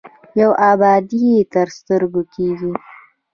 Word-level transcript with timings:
یوه 0.39 0.55
ابادي 0.71 1.21
یې 1.31 1.39
تر 1.53 1.67
سترګو 1.77 2.21
کېږي. 2.35 2.71